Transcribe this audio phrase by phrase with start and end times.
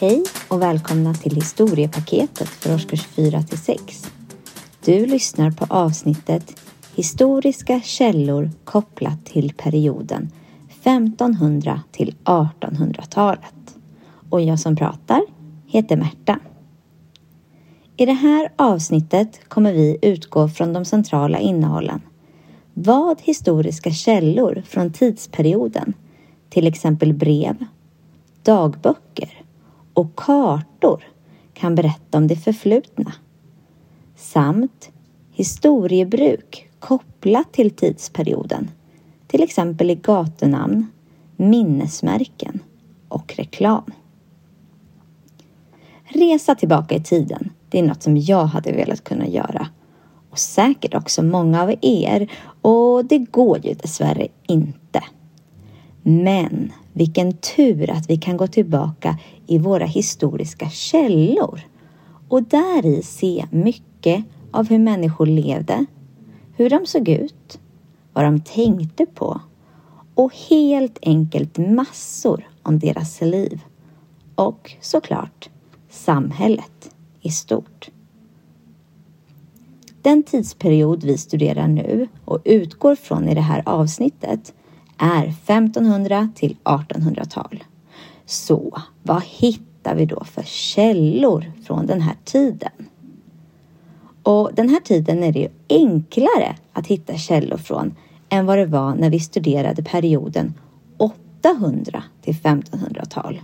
[0.00, 4.12] Hej och välkomna till historiepaketet för årskurs 4 till 6.
[4.84, 6.60] Du lyssnar på avsnittet
[6.94, 10.30] Historiska källor kopplat till perioden
[10.68, 13.76] 1500 till 1800-talet.
[14.30, 15.22] Och jag som pratar
[15.66, 16.38] heter Märta.
[17.96, 22.00] I det här avsnittet kommer vi utgå från de centrala innehållen.
[22.74, 25.94] Vad historiska källor från tidsperioden,
[26.50, 27.64] till exempel brev,
[28.42, 29.39] dagböcker
[29.94, 31.04] och kartor
[31.54, 33.12] kan berätta om det förflutna.
[34.16, 34.90] Samt
[35.32, 38.70] historiebruk kopplat till tidsperioden,
[39.26, 40.86] till exempel i gatunamn,
[41.36, 42.60] minnesmärken
[43.08, 43.92] och reklam.
[46.04, 49.68] Resa tillbaka i tiden, det är något som jag hade velat kunna göra.
[50.30, 52.32] Och säkert också många av er.
[52.62, 54.79] Och det går ju dessvärre inte.
[56.02, 61.60] Men vilken tur att vi kan gå tillbaka i våra historiska källor
[62.28, 65.86] och där i se mycket av hur människor levde,
[66.56, 67.60] hur de såg ut,
[68.12, 69.40] vad de tänkte på
[70.14, 73.60] och helt enkelt massor om deras liv
[74.34, 75.50] och såklart
[75.90, 77.90] samhället i stort.
[80.02, 84.54] Den tidsperiod vi studerar nu och utgår från i det här avsnittet
[85.00, 87.64] är 1500 till 1800-tal.
[88.24, 92.72] Så vad hittar vi då för källor från den här tiden?
[94.22, 97.94] Och den här tiden är det ju enklare att hitta källor från
[98.28, 100.54] än vad det var när vi studerade perioden
[100.96, 103.40] 800 till 1500-tal.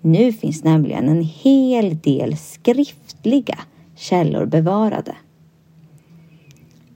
[0.00, 3.58] Nu finns nämligen en hel del skriftliga
[3.96, 5.16] källor bevarade.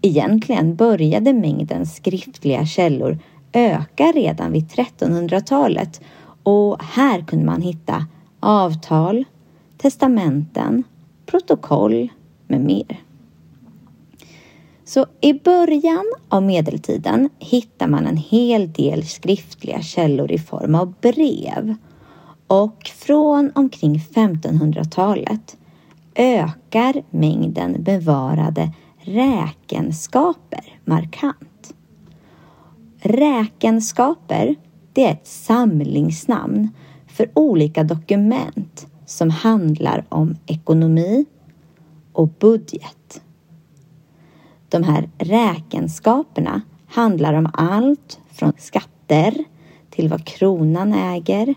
[0.02, 3.18] Egentligen började mängden skriftliga källor
[3.52, 6.00] öka redan vid 1300-talet
[6.42, 8.06] och här kunde man hitta
[8.40, 9.24] avtal,
[9.78, 10.84] testamenten,
[11.26, 12.08] protokoll
[12.46, 13.00] med mer.
[14.84, 20.94] Så i början av medeltiden hittar man en hel del skriftliga källor i form av
[21.00, 21.74] brev
[22.46, 25.56] och från omkring 1500-talet
[26.14, 31.49] ökar mängden bevarade räkenskaper markant.
[33.02, 34.56] Räkenskaper
[34.92, 36.68] det är ett samlingsnamn
[37.06, 41.26] för olika dokument som handlar om ekonomi
[42.12, 43.22] och budget.
[44.68, 49.34] De här räkenskaperna handlar om allt från skatter
[49.90, 51.54] till vad kronan äger,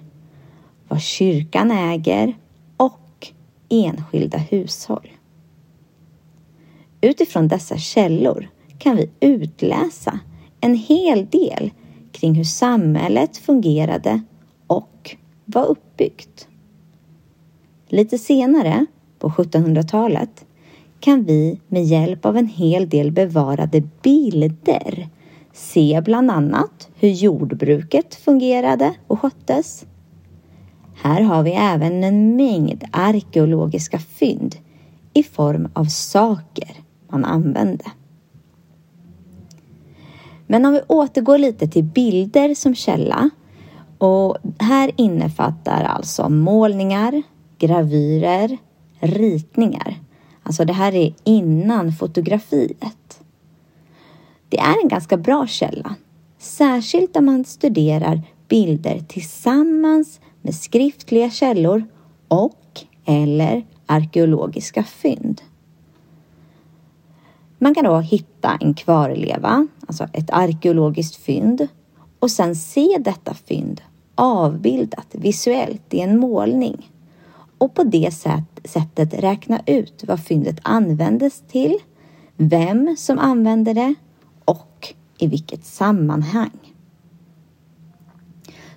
[0.87, 2.37] vad kyrkan äger
[2.77, 3.27] och
[3.69, 5.11] enskilda hushåll.
[7.01, 10.19] Utifrån dessa källor kan vi utläsa
[10.63, 11.71] en hel del
[12.11, 14.21] kring hur samhället fungerade
[14.67, 15.15] och
[15.45, 16.47] var uppbyggt.
[17.87, 18.85] Lite senare,
[19.19, 20.45] på 1700-talet,
[20.99, 25.09] kan vi med hjälp av en hel del bevarade bilder
[25.53, 29.85] se bland annat hur jordbruket fungerade och sköttes.
[30.95, 34.55] Här har vi även en mängd arkeologiska fynd
[35.13, 36.71] i form av saker
[37.09, 37.85] man använde.
[40.53, 43.29] Men om vi återgår lite till bilder som källa
[43.97, 47.23] och här innefattar alltså målningar,
[47.57, 48.57] gravyrer,
[48.99, 49.99] ritningar.
[50.43, 53.21] Alltså det här är innan fotografiet.
[54.49, 55.95] Det är en ganska bra källa,
[56.39, 61.83] särskilt om man studerar bilder tillsammans med skriftliga källor
[62.27, 65.41] och eller arkeologiska fynd.
[67.63, 71.67] Man kan då hitta en kvarleva, alltså ett arkeologiskt fynd
[72.19, 73.81] och sen se detta fynd
[74.15, 76.91] avbildat visuellt i en målning
[77.57, 78.13] och på det
[78.65, 81.77] sättet räkna ut vad fyndet användes till,
[82.37, 83.93] vem som använde det
[84.45, 86.75] och i vilket sammanhang.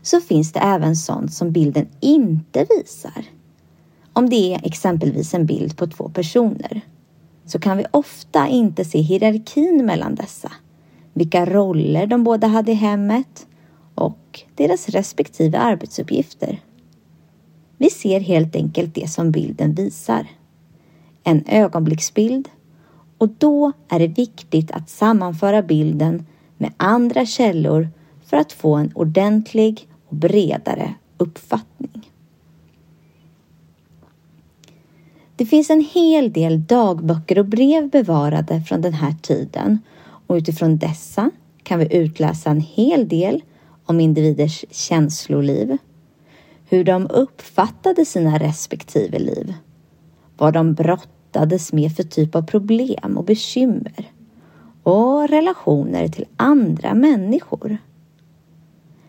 [0.02, 3.24] Så finns det även sånt som bilden inte visar.
[4.12, 6.82] Om det är exempelvis en bild på två personer
[7.46, 10.52] så kan vi ofta inte se hierarkin mellan dessa,
[11.12, 13.46] vilka roller de båda hade i hemmet
[13.94, 16.60] och deras respektive arbetsuppgifter.
[17.78, 20.26] Vi ser helt enkelt det som bilden visar.
[21.24, 22.48] En ögonblicksbild
[23.18, 26.26] och då är det viktigt att sammanföra bilden
[26.58, 27.88] med andra källor
[28.24, 31.85] för att få en ordentlig och bredare uppfattning.
[35.36, 39.78] Det finns en hel del dagböcker och brev bevarade från den här tiden.
[40.26, 41.30] Och utifrån dessa
[41.62, 43.42] kan vi utläsa en hel del
[43.84, 45.76] om individers känsloliv,
[46.68, 49.54] hur de uppfattade sina respektive liv,
[50.36, 54.10] vad de brottades med för typ av problem och bekymmer.
[54.82, 57.78] Och relationer till andra människor.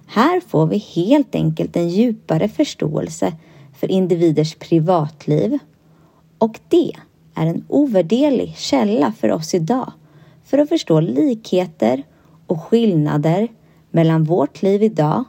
[0.05, 3.33] Här får vi helt enkelt en djupare förståelse
[3.73, 5.59] för individers privatliv
[6.37, 6.91] och det
[7.35, 9.91] är en ovärderlig källa för oss idag
[10.43, 12.03] för att förstå likheter
[12.47, 13.47] och skillnader
[13.91, 15.23] mellan vårt liv idag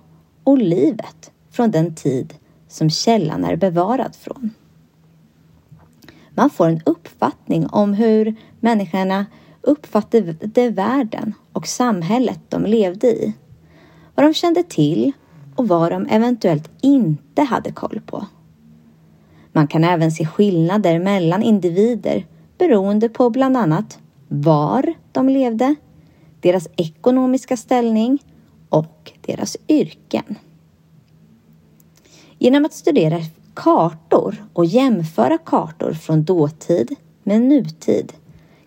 [0.45, 2.35] och livet från den tid
[2.69, 4.51] som källan är bevarad från.
[6.31, 9.27] Man får en uppfattning om hur människorna
[9.61, 13.33] uppfattade världen och samhället de levde i.
[14.15, 15.13] Vad de kände till
[15.57, 18.27] och vad de eventuellt inte hade koll på.
[19.59, 22.27] Man kan även se skillnader mellan individer
[22.59, 25.75] beroende på bland annat var de levde,
[26.41, 28.19] deras ekonomiska ställning
[28.69, 30.35] och deras yrken.
[32.39, 33.21] Genom att studera
[33.55, 38.13] kartor och jämföra kartor från dåtid med nutid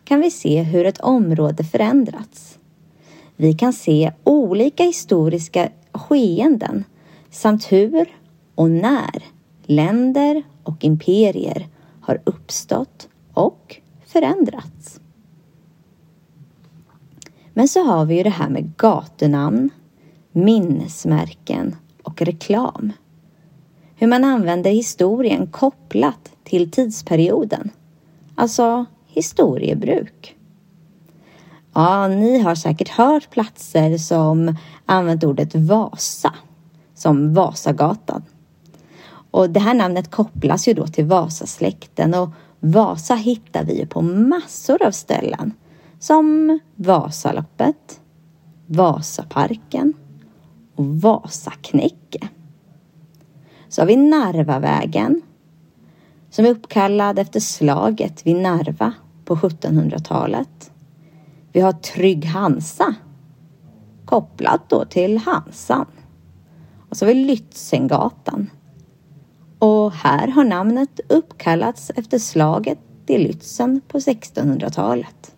[0.04, 2.58] kan vi se hur ett område förändrats.
[3.36, 6.84] Vi kan se olika historiska skeenden
[7.30, 8.06] samt hur
[8.56, 9.24] och när
[9.72, 11.68] länder och imperier
[12.02, 15.00] har uppstått och förändrats.
[17.54, 19.70] Men så har vi ju det här med gatunamn,
[20.32, 22.92] minnesmärken och reklam.
[23.96, 27.70] Hur man använder historien kopplat till tidsperioden.
[28.36, 30.36] Alltså historiebruk.
[31.74, 36.34] Ja, ni har säkert hört platser som använt ordet Vasa,
[36.94, 38.24] som Vasagatan.
[39.32, 42.30] Och det här namnet kopplas ju då till Vasasläkten och
[42.60, 45.54] Vasa hittar vi ju på massor av ställen
[46.00, 48.02] som Vasaloppet,
[48.68, 49.94] Vasaparken
[50.76, 52.28] och Vasaknäcke.
[53.70, 55.22] Så har vi Narvavägen
[56.30, 58.94] som är uppkallad efter slaget vid Narva
[59.26, 60.72] på 1700-talet.
[61.52, 62.96] Vi har Trygg Hansa
[64.06, 65.86] kopplat då till Hansan.
[66.90, 68.48] Och så har vi Lützengatan.
[69.62, 75.36] Och här har namnet uppkallats efter slaget i Lützen på 1600-talet.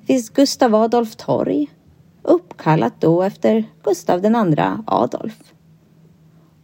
[0.00, 1.70] Det finns Gustav Adolf torg
[2.22, 4.56] uppkallat då efter Gustav II
[4.86, 5.52] Adolf.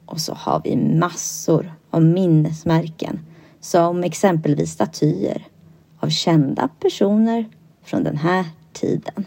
[0.07, 3.19] Och så har vi massor av minnesmärken
[3.61, 5.47] som exempelvis statyer
[6.01, 7.49] av kända personer
[7.85, 9.25] från den här tiden.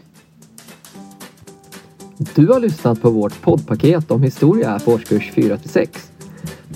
[2.34, 6.09] Du har lyssnat på vårt poddpaket om historia på årskurs 4 till 6.